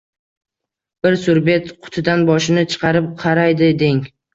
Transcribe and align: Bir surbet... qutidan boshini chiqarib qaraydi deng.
Bir 1.07 1.19
surbet... 1.27 1.71
qutidan 1.85 2.27
boshini 2.33 2.67
chiqarib 2.77 3.15
qaraydi 3.25 3.75
deng. 3.89 4.07